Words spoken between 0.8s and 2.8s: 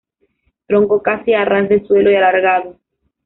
casi a ras de suelo y alargado.